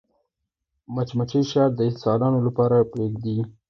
[0.93, 3.37] مچمچۍ شات د انسانانو لپاره پرېږدي